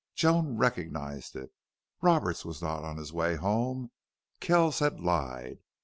Joan 0.15 0.57
recognized 0.57 1.35
it. 1.35 1.51
Roberts 2.01 2.43
was 2.43 2.59
not 2.59 2.83
on 2.83 2.97
his 2.97 3.13
way 3.13 3.35
home. 3.35 3.91
Kells 4.39 4.79
had 4.79 4.99
lied. 4.99 5.59